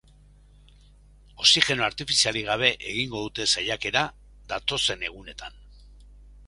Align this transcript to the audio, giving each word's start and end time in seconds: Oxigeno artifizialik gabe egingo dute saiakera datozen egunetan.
Oxigeno 1.43 1.85
artifizialik 1.89 2.47
gabe 2.49 2.71
egingo 2.93 3.23
dute 3.27 3.47
saiakera 3.57 4.05
datozen 4.55 5.07
egunetan. 5.13 5.63